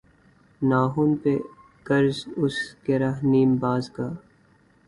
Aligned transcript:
ناخن 0.61 1.09
پہ 1.21 1.33
قرض 1.85 2.17
اس 2.41 2.55
گرہ 2.87 3.11
نیم 3.23 3.51
باز 3.61 3.89
کا 3.95 4.07